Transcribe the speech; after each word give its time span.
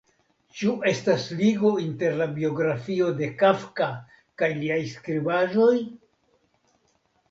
Ĉu 0.61 0.71
estas 0.91 1.25
ligo 1.41 1.71
inter 1.83 2.17
la 2.23 2.29
biografio 2.39 3.13
de 3.23 3.31
Kafka 3.45 3.93
kaj 4.43 4.53
liaj 4.65 4.83
skribaĵoj? 4.97 5.75